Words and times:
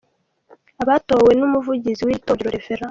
Abatowe 0.83 1.31
ni 1.33 1.43
Umuvugizi 1.47 2.01
w’iri 2.03 2.21
torero; 2.27 2.49
Rev. 2.53 2.65